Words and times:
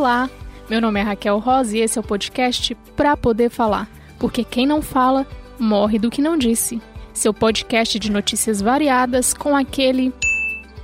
Olá, 0.00 0.30
meu 0.70 0.80
nome 0.80 0.98
é 0.98 1.02
Raquel 1.02 1.38
Rosa 1.38 1.76
e 1.76 1.80
esse 1.80 1.98
é 1.98 2.00
o 2.00 2.02
podcast 2.02 2.74
Pra 2.96 3.18
Poder 3.18 3.50
Falar, 3.50 3.86
porque 4.18 4.42
quem 4.42 4.66
não 4.66 4.80
fala 4.80 5.26
morre 5.58 5.98
do 5.98 6.08
que 6.08 6.22
não 6.22 6.38
disse. 6.38 6.80
Seu 7.12 7.34
podcast 7.34 7.98
de 7.98 8.10
notícias 8.10 8.62
variadas 8.62 9.34
com 9.34 9.54
aquele 9.54 10.10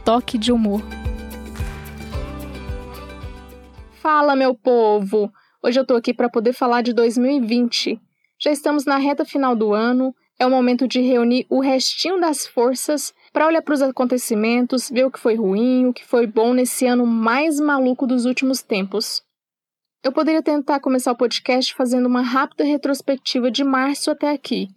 toque 0.04 0.36
de 0.36 0.52
humor. 0.52 0.82
Fala, 4.02 4.36
meu 4.36 4.54
povo! 4.54 5.32
Hoje 5.62 5.80
eu 5.80 5.86
tô 5.86 5.96
aqui 5.96 6.12
para 6.12 6.28
poder 6.28 6.52
falar 6.52 6.82
de 6.82 6.92
2020. 6.92 7.98
Já 8.38 8.52
estamos 8.52 8.84
na 8.84 8.98
reta 8.98 9.24
final 9.24 9.56
do 9.56 9.72
ano, 9.72 10.14
é 10.38 10.44
o 10.44 10.50
momento 10.50 10.86
de 10.86 11.00
reunir 11.00 11.46
o 11.48 11.60
restinho 11.60 12.20
das 12.20 12.46
forças 12.46 13.14
para 13.36 13.48
olhar 13.48 13.60
para 13.60 13.74
os 13.74 13.82
acontecimentos, 13.82 14.88
ver 14.88 15.04
o 15.04 15.10
que 15.10 15.20
foi 15.20 15.34
ruim, 15.34 15.84
o 15.84 15.92
que 15.92 16.02
foi 16.06 16.26
bom 16.26 16.54
nesse 16.54 16.86
ano 16.86 17.04
mais 17.04 17.60
maluco 17.60 18.06
dos 18.06 18.24
últimos 18.24 18.62
tempos. 18.62 19.22
Eu 20.02 20.10
poderia 20.10 20.42
tentar 20.42 20.80
começar 20.80 21.12
o 21.12 21.16
podcast 21.16 21.74
fazendo 21.74 22.06
uma 22.06 22.22
rápida 22.22 22.64
retrospectiva 22.64 23.50
de 23.50 23.62
março 23.62 24.10
até 24.10 24.30
aqui, 24.30 24.68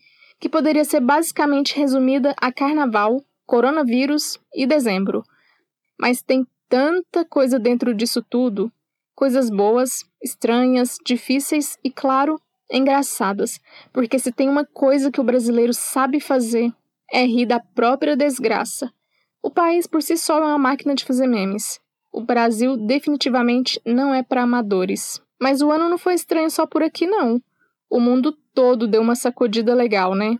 que 0.42 0.50
poderia 0.50 0.84
ser 0.84 1.00
basicamente 1.00 1.74
resumida 1.74 2.36
a 2.36 2.52
carnaval, 2.52 3.24
coronavírus 3.46 4.38
e 4.54 4.68
dezembro. 4.68 5.24
Mas 5.98 6.22
tem 6.22 6.46
tanta 6.68 7.24
coisa 7.24 7.58
dentro 7.58 7.94
disso 7.94 8.22
tudo, 8.22 8.70
coisas 9.16 9.50
boas, 9.50 10.04
estranhas, 10.22 10.98
difíceis 11.06 11.78
e, 11.82 11.90
claro, 11.90 12.38
engraçadas, 12.70 13.58
porque 13.94 14.20
se 14.20 14.34
tem 14.34 14.50
uma 14.50 14.66
coisa 14.66 15.10
que 15.10 15.22
o 15.22 15.24
brasileiro 15.24 15.74
sabe 15.74 16.20
fazer 16.20 16.74
é 17.12 17.26
rir 17.26 17.46
da 17.46 17.60
própria 17.60 18.16
desgraça. 18.16 18.92
O 19.42 19.50
país 19.50 19.88
por 19.88 20.02
si 20.02 20.18
só 20.18 20.38
é 20.38 20.46
uma 20.46 20.58
máquina 20.58 20.94
de 20.94 21.06
fazer 21.06 21.28
memes. 21.28 21.80
O 22.12 22.22
Brasil 22.22 22.76
definitivamente 22.76 23.80
não 23.86 24.14
é 24.14 24.24
para 24.24 24.44
amadores. 24.44 25.22
Mas 25.40 25.62
o 25.62 25.72
ano 25.72 25.88
não 25.88 25.98
foi 25.98 26.16
estranho 26.16 26.50
só 26.50 26.66
por 26.66 26.84
aqui, 26.84 27.08
não. 27.08 27.42
O 27.90 28.00
mundo 28.00 28.38
todo 28.54 28.88
deu 28.88 29.02
uma 29.02 29.16
sacudida 29.16 29.74
legal, 29.74 30.14
né? 30.14 30.38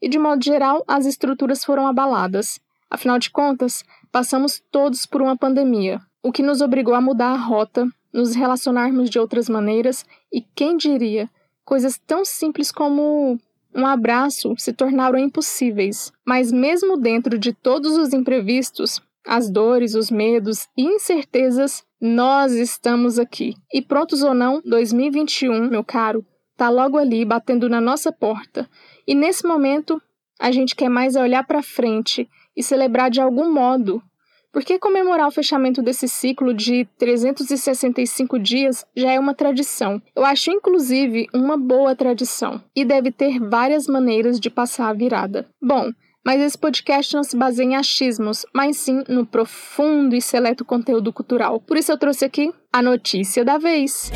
E 0.00 0.08
de 0.08 0.18
modo 0.18 0.44
geral, 0.44 0.84
as 0.86 1.06
estruturas 1.06 1.64
foram 1.64 1.86
abaladas. 1.86 2.60
Afinal 2.88 3.18
de 3.18 3.30
contas, 3.30 3.84
passamos 4.10 4.62
todos 4.70 5.06
por 5.06 5.22
uma 5.22 5.36
pandemia, 5.36 6.00
o 6.22 6.30
que 6.30 6.42
nos 6.42 6.60
obrigou 6.60 6.94
a 6.94 7.00
mudar 7.00 7.32
a 7.32 7.36
rota, 7.36 7.86
nos 8.12 8.34
relacionarmos 8.34 9.08
de 9.08 9.18
outras 9.18 9.48
maneiras 9.48 10.04
e, 10.30 10.42
quem 10.54 10.76
diria, 10.76 11.28
coisas 11.64 11.98
tão 11.98 12.24
simples 12.24 12.70
como 12.70 13.40
um 13.74 13.86
abraço 13.86 14.54
se 14.58 14.72
tornaram 14.72 15.18
impossíveis. 15.18 16.12
Mas, 16.26 16.52
mesmo 16.52 16.96
dentro 16.96 17.38
de 17.38 17.52
todos 17.52 17.96
os 17.96 18.12
imprevistos, 18.12 19.00
as 19.26 19.50
dores, 19.50 19.94
os 19.94 20.10
medos 20.10 20.68
e 20.76 20.82
incertezas, 20.82 21.84
nós 22.00 22.52
estamos 22.52 23.18
aqui. 23.18 23.54
E 23.72 23.80
prontos 23.80 24.22
ou 24.22 24.34
não, 24.34 24.60
2021, 24.64 25.68
meu 25.68 25.84
caro, 25.84 26.24
tá 26.56 26.68
logo 26.68 26.98
ali 26.98 27.24
batendo 27.24 27.68
na 27.68 27.80
nossa 27.80 28.12
porta. 28.12 28.68
E 29.06 29.14
nesse 29.14 29.46
momento, 29.46 30.00
a 30.40 30.50
gente 30.50 30.74
quer 30.74 30.88
mais 30.88 31.16
olhar 31.16 31.46
para 31.46 31.62
frente 31.62 32.28
e 32.56 32.62
celebrar 32.62 33.10
de 33.10 33.20
algum 33.20 33.52
modo 33.52 34.02
por 34.52 34.62
que 34.62 34.78
comemorar 34.78 35.26
o 35.26 35.32
fechamento 35.32 35.82
desse 35.82 36.06
ciclo 36.06 36.52
de 36.52 36.86
365 36.98 38.38
dias 38.38 38.84
já 38.94 39.12
é 39.12 39.18
uma 39.18 39.34
tradição? 39.34 40.00
Eu 40.14 40.24
acho, 40.24 40.50
inclusive, 40.50 41.26
uma 41.32 41.56
boa 41.56 41.96
tradição 41.96 42.62
e 42.76 42.84
deve 42.84 43.10
ter 43.10 43.40
várias 43.40 43.86
maneiras 43.86 44.38
de 44.38 44.50
passar 44.50 44.90
a 44.90 44.92
virada. 44.92 45.48
Bom, 45.60 45.90
mas 46.24 46.40
esse 46.40 46.58
podcast 46.58 47.14
não 47.14 47.24
se 47.24 47.36
baseia 47.36 47.66
em 47.66 47.76
achismos, 47.76 48.44
mas 48.54 48.76
sim 48.76 49.02
no 49.08 49.24
profundo 49.24 50.14
e 50.14 50.20
seleto 50.20 50.66
conteúdo 50.66 51.12
cultural. 51.12 51.58
Por 51.58 51.78
isso 51.78 51.90
eu 51.90 51.98
trouxe 51.98 52.26
aqui 52.26 52.52
a 52.70 52.82
notícia 52.82 53.42
da 53.44 53.56
vez. 53.56 54.12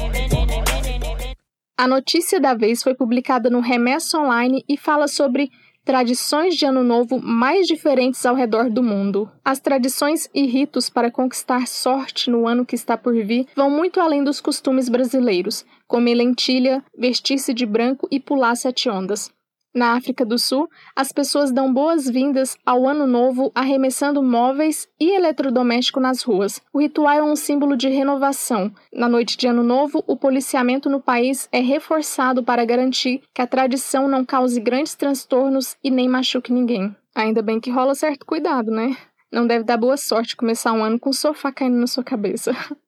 A 1.78 1.88
notícia 1.88 2.38
da 2.38 2.54
vez 2.54 2.82
foi 2.82 2.94
publicada 2.94 3.48
no 3.48 3.60
Remesso 3.60 4.18
Online 4.18 4.64
e 4.68 4.76
fala 4.76 5.08
sobre 5.08 5.50
tradições 5.86 6.56
de 6.56 6.66
Ano 6.66 6.82
Novo 6.82 7.20
mais 7.22 7.68
diferentes 7.68 8.26
ao 8.26 8.34
redor 8.34 8.68
do 8.68 8.82
mundo. 8.82 9.30
As 9.44 9.60
tradições 9.60 10.28
e 10.34 10.44
ritos 10.44 10.90
para 10.90 11.12
conquistar 11.12 11.68
sorte 11.68 12.28
no 12.28 12.48
ano 12.48 12.66
que 12.66 12.74
está 12.74 12.98
por 12.98 13.14
vir 13.14 13.46
vão 13.54 13.70
muito 13.70 14.00
além 14.00 14.24
dos 14.24 14.40
costumes 14.40 14.88
brasileiros, 14.88 15.64
comer 15.86 16.16
lentilha, 16.16 16.82
vestir-se 16.98 17.54
de 17.54 17.64
branco 17.64 18.08
e 18.10 18.18
pular 18.18 18.56
sete 18.56 18.90
ondas. 18.90 19.30
Na 19.76 19.92
África 19.92 20.24
do 20.24 20.38
Sul, 20.38 20.70
as 20.96 21.12
pessoas 21.12 21.52
dão 21.52 21.70
boas-vindas 21.70 22.56
ao 22.64 22.88
Ano 22.88 23.06
Novo 23.06 23.52
arremessando 23.54 24.22
móveis 24.22 24.88
e 24.98 25.14
eletrodoméstico 25.14 26.00
nas 26.00 26.22
ruas. 26.22 26.62
O 26.72 26.80
ritual 26.80 27.18
é 27.18 27.22
um 27.22 27.36
símbolo 27.36 27.76
de 27.76 27.86
renovação. 27.90 28.72
Na 28.90 29.06
noite 29.06 29.36
de 29.36 29.46
Ano 29.46 29.62
Novo, 29.62 30.02
o 30.06 30.16
policiamento 30.16 30.88
no 30.88 30.98
país 30.98 31.46
é 31.52 31.60
reforçado 31.60 32.42
para 32.42 32.64
garantir 32.64 33.20
que 33.34 33.42
a 33.42 33.46
tradição 33.46 34.08
não 34.08 34.24
cause 34.24 34.58
grandes 34.58 34.94
transtornos 34.94 35.76
e 35.84 35.90
nem 35.90 36.08
machuque 36.08 36.54
ninguém. 36.54 36.96
Ainda 37.14 37.42
bem 37.42 37.60
que 37.60 37.70
rola 37.70 37.94
certo 37.94 38.24
cuidado, 38.24 38.70
né? 38.70 38.96
Não 39.30 39.46
deve 39.46 39.64
dar 39.64 39.76
boa 39.76 39.98
sorte 39.98 40.36
começar 40.36 40.72
um 40.72 40.82
ano 40.82 40.98
com 40.98 41.12
sofá 41.12 41.52
caindo 41.52 41.76
na 41.76 41.86
sua 41.86 42.02
cabeça. 42.02 42.52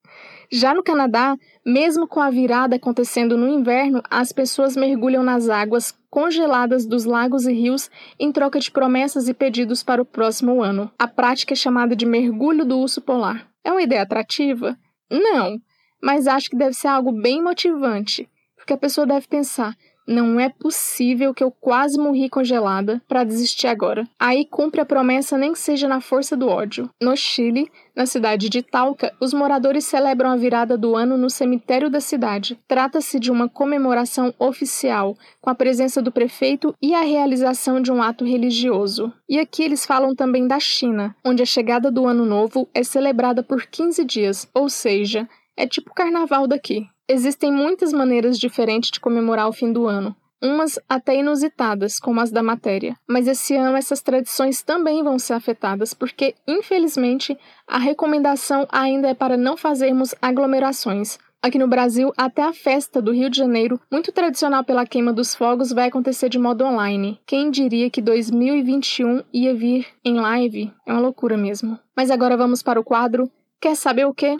Já 0.51 0.73
no 0.73 0.81
Canadá, 0.81 1.37
mesmo 1.63 2.07
com 2.07 2.19
a 2.19 2.31
virada 2.31 2.75
acontecendo 2.75 3.37
no 3.37 3.47
inverno, 3.47 4.01
as 4.09 4.31
pessoas 4.31 4.75
mergulham 4.75 5.21
nas 5.21 5.47
águas 5.47 5.95
congeladas 6.09 6.87
dos 6.87 7.05
lagos 7.05 7.45
e 7.45 7.53
rios 7.53 7.89
em 8.19 8.31
troca 8.31 8.59
de 8.59 8.71
promessas 8.71 9.29
e 9.29 9.33
pedidos 9.33 9.83
para 9.83 10.01
o 10.01 10.05
próximo 10.05 10.63
ano. 10.63 10.91
A 10.97 11.07
prática 11.07 11.53
é 11.53 11.55
chamada 11.55 11.95
de 11.95 12.05
mergulho 12.05 12.65
do 12.65 12.79
urso 12.79 12.99
polar. 12.99 13.47
É 13.63 13.71
uma 13.71 13.83
ideia 13.83 14.01
atrativa? 14.01 14.75
Não, 15.11 15.59
mas 16.01 16.25
acho 16.25 16.49
que 16.49 16.57
deve 16.57 16.73
ser 16.73 16.87
algo 16.87 17.11
bem 17.11 17.43
motivante, 17.43 18.27
porque 18.55 18.73
a 18.73 18.77
pessoa 18.77 19.05
deve 19.05 19.27
pensar: 19.27 19.75
não 20.09 20.39
é 20.39 20.49
possível 20.49 21.33
que 21.35 21.43
eu 21.43 21.51
quase 21.51 21.99
morri 21.99 22.29
congelada 22.29 22.99
para 23.07 23.23
desistir 23.23 23.67
agora. 23.67 24.07
Aí 24.19 24.43
cumpre 24.43 24.81
a 24.81 24.85
promessa 24.85 25.37
nem 25.37 25.53
que 25.53 25.59
seja 25.59 25.87
na 25.87 26.01
força 26.01 26.35
do 26.35 26.47
ódio. 26.47 26.89
No 26.99 27.15
Chile, 27.15 27.71
na 27.95 28.07
cidade 28.07 28.49
de 28.49 28.63
Talca, 28.63 29.13
os 29.21 29.33
moradores 29.33 29.85
celebram 29.85 30.31
a 30.31 30.35
virada 30.35 30.75
do 30.75 30.95
ano 30.95 31.15
no 31.15 31.29
cemitério 31.29 31.91
da 31.91 31.99
cidade. 31.99 32.57
Trata-se 32.67 33.19
de 33.19 33.29
uma 33.29 33.47
comemoração 33.47 34.33
oficial, 34.39 35.15
com 35.39 35.51
a 35.51 35.55
presença 35.55 36.01
do 36.01 36.11
prefeito 36.11 36.73
e 36.81 36.95
a 36.95 37.01
realização 37.01 37.79
de 37.79 37.91
um 37.91 38.01
ato 38.01 38.25
religioso. 38.25 39.13
E 39.29 39.39
aqui 39.39 39.61
eles 39.61 39.85
falam 39.85 40.15
também 40.15 40.47
da 40.47 40.59
China, 40.59 41.15
onde 41.23 41.43
a 41.43 41.45
chegada 41.45 41.91
do 41.91 42.07
ano 42.07 42.25
novo 42.25 42.67
é 42.73 42.83
celebrada 42.83 43.43
por 43.43 43.67
15 43.67 44.03
dias, 44.05 44.49
ou 44.55 44.69
seja, 44.69 45.29
é 45.55 45.67
tipo 45.67 45.93
carnaval 45.93 46.47
daqui. 46.47 46.87
Existem 47.11 47.51
muitas 47.51 47.91
maneiras 47.91 48.37
diferentes 48.37 48.91
de 48.91 48.99
comemorar 48.99 49.49
o 49.49 49.51
fim 49.51 49.73
do 49.73 49.87
ano, 49.87 50.15
umas 50.39 50.77
até 50.87 51.15
inusitadas, 51.15 51.99
como 51.99 52.21
as 52.21 52.29
da 52.29 52.43
matéria. 52.43 52.95
Mas 53.07 53.27
esse 53.27 53.55
ano 53.55 53.75
essas 53.75 53.99
tradições 53.99 54.61
também 54.61 55.01
vão 55.01 55.17
ser 55.17 55.33
afetadas, 55.33 55.91
porque, 55.91 56.35
infelizmente, 56.47 57.35
a 57.67 57.79
recomendação 57.79 58.67
ainda 58.71 59.07
é 59.07 59.15
para 59.15 59.35
não 59.35 59.57
fazermos 59.57 60.13
aglomerações. 60.21 61.17
Aqui 61.41 61.57
no 61.57 61.67
Brasil, 61.67 62.13
até 62.15 62.43
a 62.43 62.53
festa 62.53 63.01
do 63.01 63.11
Rio 63.11 63.29
de 63.31 63.39
Janeiro, 63.39 63.81
muito 63.91 64.11
tradicional 64.11 64.63
pela 64.63 64.85
queima 64.85 65.11
dos 65.11 65.33
fogos, 65.33 65.71
vai 65.71 65.87
acontecer 65.87 66.29
de 66.29 66.37
modo 66.37 66.63
online. 66.63 67.19
Quem 67.25 67.49
diria 67.49 67.89
que 67.89 68.03
2021 68.03 69.23
ia 69.33 69.55
vir 69.55 69.87
em 70.05 70.19
live? 70.19 70.71
É 70.85 70.91
uma 70.91 71.01
loucura 71.01 71.35
mesmo. 71.35 71.79
Mas 71.97 72.11
agora 72.11 72.37
vamos 72.37 72.61
para 72.61 72.79
o 72.79 72.83
quadro 72.83 73.31
Quer 73.61 73.75
saber 73.75 74.05
o 74.05 74.13
quê? 74.13 74.37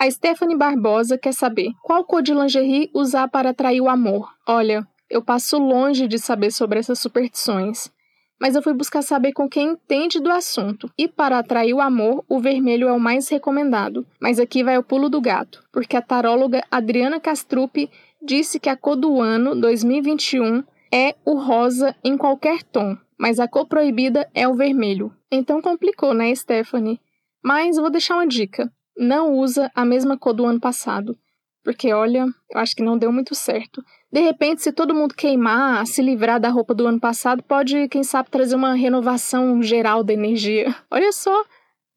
A 0.00 0.10
Stephanie 0.10 0.56
Barbosa 0.56 1.18
quer 1.18 1.34
saber 1.34 1.72
qual 1.82 2.02
cor 2.02 2.22
de 2.22 2.32
lingerie 2.32 2.90
usar 2.94 3.28
para 3.28 3.50
atrair 3.50 3.82
o 3.82 3.88
amor. 3.90 4.32
Olha, 4.48 4.88
eu 5.10 5.22
passo 5.22 5.58
longe 5.58 6.08
de 6.08 6.18
saber 6.18 6.50
sobre 6.50 6.78
essas 6.78 6.98
superstições, 6.98 7.92
mas 8.40 8.54
eu 8.54 8.62
fui 8.62 8.72
buscar 8.72 9.02
saber 9.02 9.34
com 9.34 9.46
quem 9.46 9.72
entende 9.72 10.18
do 10.18 10.30
assunto. 10.30 10.90
E 10.96 11.06
para 11.06 11.38
atrair 11.38 11.74
o 11.74 11.82
amor, 11.82 12.24
o 12.30 12.40
vermelho 12.40 12.88
é 12.88 12.92
o 12.92 12.98
mais 12.98 13.28
recomendado. 13.28 14.06
Mas 14.18 14.40
aqui 14.40 14.64
vai 14.64 14.78
o 14.78 14.82
pulo 14.82 15.10
do 15.10 15.20
gato, 15.20 15.62
porque 15.70 15.94
a 15.94 16.00
taróloga 16.00 16.64
Adriana 16.70 17.20
Castrup 17.20 17.76
disse 18.22 18.58
que 18.58 18.70
a 18.70 18.78
cor 18.78 18.96
do 18.96 19.20
ano 19.20 19.54
2021 19.54 20.64
é 20.90 21.14
o 21.26 21.34
rosa 21.34 21.94
em 22.02 22.16
qualquer 22.16 22.62
tom, 22.62 22.96
mas 23.18 23.38
a 23.38 23.46
cor 23.46 23.66
proibida 23.66 24.26
é 24.34 24.48
o 24.48 24.54
vermelho. 24.54 25.14
Então 25.30 25.60
complicou, 25.60 26.14
né, 26.14 26.34
Stephanie? 26.34 26.98
Mas 27.44 27.76
vou 27.76 27.90
deixar 27.90 28.14
uma 28.14 28.26
dica 28.26 28.72
não 29.00 29.32
usa 29.32 29.70
a 29.74 29.84
mesma 29.84 30.18
cor 30.18 30.34
do 30.34 30.44
ano 30.44 30.60
passado. 30.60 31.18
Porque, 31.64 31.92
olha, 31.92 32.26
eu 32.50 32.60
acho 32.60 32.76
que 32.76 32.82
não 32.82 32.96
deu 32.96 33.10
muito 33.10 33.34
certo. 33.34 33.82
De 34.12 34.20
repente, 34.20 34.62
se 34.62 34.72
todo 34.72 34.94
mundo 34.94 35.14
queimar, 35.14 35.86
se 35.86 36.02
livrar 36.02 36.40
da 36.40 36.48
roupa 36.48 36.74
do 36.74 36.86
ano 36.86 37.00
passado, 37.00 37.42
pode, 37.42 37.88
quem 37.88 38.02
sabe, 38.02 38.30
trazer 38.30 38.54
uma 38.54 38.74
renovação 38.74 39.62
geral 39.62 40.02
da 40.02 40.12
energia. 40.12 40.74
Olha 40.90 41.12
só, 41.12 41.44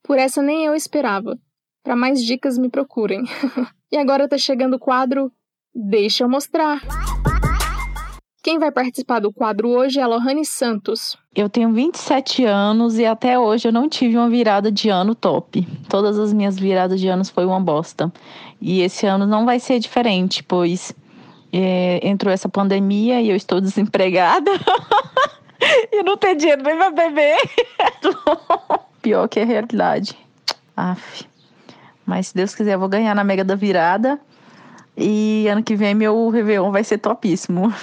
por 0.03 0.17
essa 0.17 0.41
nem 0.41 0.65
eu 0.65 0.75
esperava. 0.75 1.37
Para 1.83 1.95
mais 1.95 2.23
dicas, 2.23 2.57
me 2.57 2.69
procurem. 2.69 3.23
e 3.91 3.97
agora 3.97 4.27
tá 4.27 4.37
chegando 4.37 4.75
o 4.75 4.79
quadro 4.79 5.31
Deixa 5.75 6.23
eu 6.23 6.29
mostrar. 6.29 6.81
Quem 8.43 8.59
vai 8.59 8.71
participar 8.71 9.19
do 9.19 9.33
quadro 9.33 9.69
hoje 9.69 9.99
é 9.99 10.03
a 10.03 10.07
Lohane 10.07 10.45
Santos. 10.45 11.17
Eu 11.35 11.49
tenho 11.49 11.73
27 11.73 12.45
anos 12.45 12.99
e 12.99 13.05
até 13.05 13.39
hoje 13.39 13.67
eu 13.67 13.71
não 13.71 13.89
tive 13.89 14.15
uma 14.17 14.29
virada 14.29 14.71
de 14.71 14.89
ano 14.89 15.15
top. 15.15 15.67
Todas 15.89 16.19
as 16.19 16.31
minhas 16.31 16.59
viradas 16.59 16.99
de 16.99 17.07
anos 17.07 17.29
foi 17.29 17.43
uma 17.43 17.59
bosta. 17.59 18.13
E 18.61 18.81
esse 18.81 19.07
ano 19.07 19.25
não 19.25 19.43
vai 19.43 19.59
ser 19.59 19.79
diferente, 19.79 20.43
pois 20.43 20.93
é, 21.51 21.99
entrou 22.07 22.31
essa 22.31 22.47
pandemia 22.47 23.19
e 23.19 23.29
eu 23.29 23.35
estou 23.35 23.59
desempregada. 23.61 24.51
e 25.91 26.03
não 26.03 26.15
tenho 26.17 26.37
dinheiro 26.37 26.61
nem 26.61 26.77
pra 26.77 26.91
beber. 26.91 27.37
Pior 29.01 29.27
que 29.27 29.39
a 29.39 29.45
realidade. 29.45 30.15
Aff. 30.77 31.25
Mas 32.05 32.27
se 32.27 32.35
Deus 32.35 32.53
quiser, 32.53 32.75
eu 32.75 32.79
vou 32.79 32.89
ganhar 32.89 33.15
na 33.15 33.23
Mega 33.23 33.43
da 33.43 33.55
Virada. 33.55 34.19
E 34.95 35.47
ano 35.47 35.63
que 35.63 35.75
vem 35.75 35.95
meu 35.95 36.29
Réveillon 36.29 36.71
vai 36.71 36.83
ser 36.83 36.99
topíssimo. 36.99 37.73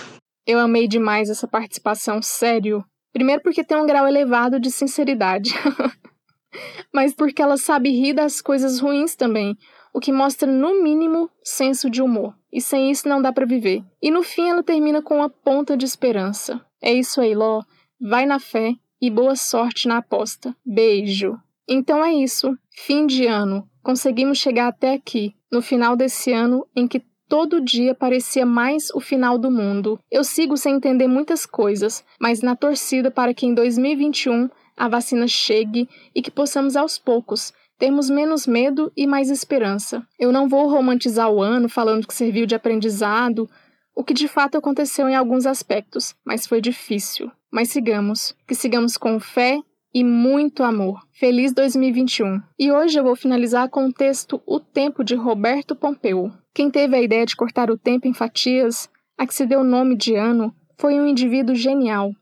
Eu 0.47 0.61
amei 0.61 0.87
demais 0.87 1.29
essa 1.29 1.49
participação, 1.49 2.23
sério. 2.23 2.85
Primeiro 3.12 3.42
porque 3.42 3.64
tem 3.64 3.76
um 3.76 3.86
grau 3.86 4.06
elevado 4.06 4.60
de 4.60 4.70
sinceridade. 4.70 5.52
Mas 6.92 7.14
porque 7.14 7.42
ela 7.42 7.56
sabe 7.56 7.90
rir 7.90 8.12
das 8.12 8.40
coisas 8.40 8.80
ruins 8.80 9.14
também, 9.14 9.56
o 9.92 10.00
que 10.00 10.12
mostra 10.12 10.50
no 10.50 10.82
mínimo 10.82 11.30
senso 11.42 11.88
de 11.88 12.02
humor. 12.02 12.34
E 12.52 12.60
sem 12.60 12.90
isso 12.90 13.08
não 13.08 13.22
dá 13.22 13.32
para 13.32 13.46
viver. 13.46 13.84
E 14.02 14.10
no 14.10 14.22
fim 14.22 14.48
ela 14.48 14.62
termina 14.62 15.02
com 15.02 15.16
uma 15.16 15.30
ponta 15.30 15.76
de 15.76 15.84
esperança. 15.84 16.64
É 16.82 16.92
isso 16.92 17.20
aí, 17.20 17.34
Ló. 17.34 17.62
Vai 18.00 18.26
na 18.26 18.38
fé 18.38 18.74
e 19.00 19.10
boa 19.10 19.36
sorte 19.36 19.86
na 19.86 19.98
aposta. 19.98 20.56
Beijo. 20.64 21.38
Então 21.68 22.04
é 22.04 22.12
isso. 22.12 22.56
Fim 22.70 23.06
de 23.06 23.26
ano. 23.26 23.68
Conseguimos 23.82 24.38
chegar 24.38 24.68
até 24.68 24.92
aqui, 24.92 25.34
no 25.50 25.62
final 25.62 25.96
desse 25.96 26.32
ano 26.32 26.66
em 26.76 26.86
que 26.86 27.02
todo 27.30 27.60
dia 27.60 27.94
parecia 27.94 28.44
mais 28.44 28.90
o 28.90 28.98
final 28.98 29.38
do 29.38 29.52
mundo. 29.52 30.00
Eu 30.10 30.24
sigo 30.24 30.56
sem 30.56 30.74
entender 30.74 31.06
muitas 31.06 31.46
coisas, 31.46 32.04
mas 32.20 32.42
na 32.42 32.56
torcida 32.56 33.08
para 33.08 33.32
que 33.32 33.46
em 33.46 33.54
2021 33.54 34.50
a 34.76 34.88
vacina 34.88 35.28
chegue 35.28 35.88
e 36.12 36.20
que 36.20 36.30
possamos 36.30 36.74
aos 36.74 36.98
poucos 36.98 37.52
termos 37.78 38.10
menos 38.10 38.48
medo 38.48 38.92
e 38.96 39.06
mais 39.06 39.30
esperança. 39.30 40.04
Eu 40.18 40.32
não 40.32 40.48
vou 40.48 40.68
romantizar 40.68 41.30
o 41.30 41.40
ano 41.40 41.68
falando 41.68 42.04
que 42.04 42.12
serviu 42.12 42.46
de 42.46 42.56
aprendizado, 42.56 43.48
o 43.94 44.02
que 44.02 44.12
de 44.12 44.26
fato 44.26 44.58
aconteceu 44.58 45.08
em 45.08 45.14
alguns 45.14 45.46
aspectos, 45.46 46.16
mas 46.26 46.48
foi 46.48 46.60
difícil. 46.60 47.30
Mas 47.48 47.70
sigamos, 47.70 48.34
que 48.46 48.56
sigamos 48.56 48.96
com 48.96 49.20
fé 49.20 49.60
e 49.92 50.04
muito 50.04 50.62
amor. 50.62 51.00
Feliz 51.12 51.52
2021. 51.52 52.40
E 52.58 52.70
hoje 52.70 52.98
eu 52.98 53.02
vou 53.02 53.16
finalizar 53.16 53.69
com 53.69 53.87
o 53.87 53.92
texto 53.92 54.40
O 54.46 54.60
Tempo 54.60 55.02
de 55.02 55.14
Roberto 55.14 55.75
Pompeu. 55.75 56.31
Quem 56.54 56.70
teve 56.70 56.96
a 56.96 57.02
ideia 57.02 57.26
de 57.26 57.34
cortar 57.34 57.70
o 57.70 57.78
tempo 57.78 58.06
em 58.06 58.14
fatias, 58.14 58.88
a 59.19 59.26
que 59.26 59.34
se 59.34 59.44
deu 59.44 59.60
o 59.60 59.64
nome 59.64 59.96
de 59.96 60.14
ano, 60.14 60.54
foi 60.78 60.98
um 61.00 61.06
indivíduo 61.06 61.54
genial. 61.54 62.12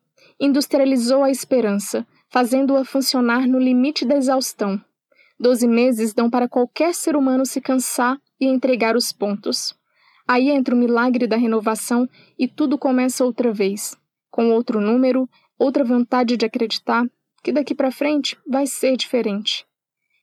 Industrializou 0.41 1.23
a 1.23 1.31
esperança, 1.31 2.07
fazendo-a 2.31 2.85
funcionar 2.85 3.47
no 3.47 3.59
limite 3.59 4.05
da 4.05 4.17
exaustão. 4.17 4.81
Doze 5.39 5.69
meses 5.69 6.15
dão 6.15 6.29
para 6.31 6.49
qualquer 6.49 6.95
ser 6.95 7.17
humano 7.17 7.45
se 7.45 7.61
cansar 7.61 8.19
e 8.41 8.47
entregar 8.47 8.97
os 8.97 9.13
pontos. 9.13 9.75
Aí 10.27 10.51
entra 10.51 10.75
o 10.75 10.79
milagre 10.79 11.27
da 11.27 11.37
renovação 11.37 12.09
e 12.39 12.49
tudo 12.49 12.77
começa 12.77 13.25
outra 13.25 13.53
vez, 13.53 13.97
com 14.31 14.51
outro 14.51 14.81
número, 14.81 15.29
outra 15.59 15.85
vontade 15.85 16.37
de 16.37 16.45
acreditar, 16.45 17.05
que 17.43 17.53
daqui 17.53 17.75
para 17.75 17.91
frente 17.91 18.37
vai 18.47 18.67
ser 18.67 18.97
diferente. 18.97 19.67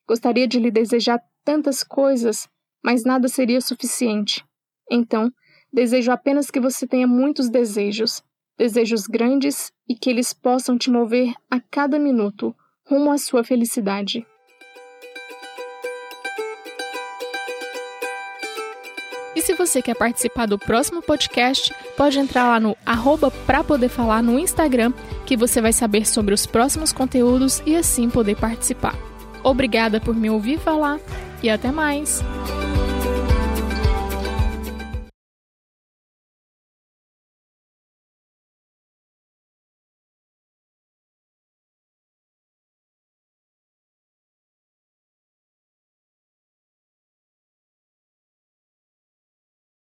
Gostaria 0.08 0.48
de 0.48 0.60
lhe 0.60 0.70
desejar 0.70 1.22
tantas 1.44 1.84
coisas, 1.84 2.48
mas 2.84 3.04
nada 3.04 3.28
seria 3.28 3.62
suficiente. 3.62 4.46
Então, 4.90 5.32
desejo 5.72 6.12
apenas 6.12 6.52
que 6.52 6.60
você 6.60 6.88
tenha 6.88 7.08
muitos 7.08 7.50
desejos, 7.50 8.24
desejos 8.58 9.08
grandes 9.08 9.72
e 9.88 9.96
que 9.96 10.10
eles 10.10 10.34
possam 10.34 10.78
te 10.78 10.90
mover 10.90 11.34
a 11.50 11.60
cada 11.60 12.00
minuto 12.00 12.56
rumo 12.88 13.12
à 13.12 13.18
sua 13.18 13.44
felicidade. 13.44 14.26
Se 19.46 19.54
você 19.54 19.80
quer 19.80 19.96
participar 19.96 20.48
do 20.48 20.58
próximo 20.58 21.04
podcast, 21.04 21.72
pode 21.96 22.18
entrar 22.18 22.48
lá 22.48 22.60
no 22.60 22.76
arroba 22.84 23.30
pra 23.30 23.64
poder 23.64 23.90
falar 23.90 24.24
no 24.24 24.40
Instagram, 24.40 24.92
que 25.24 25.38
você 25.38 25.62
vai 25.62 25.72
saber 25.72 26.08
sobre 26.08 26.34
os 26.34 26.48
próximos 26.48 26.92
conteúdos 26.92 27.62
e 27.64 27.76
assim 27.76 28.10
poder 28.10 28.36
participar. 28.38 28.96
Obrigada 29.44 30.02
por 30.02 30.16
me 30.16 30.32
ouvir 30.32 30.58
falar 30.58 31.00
e 31.44 31.50
até 31.50 31.72
mais! 31.72 32.24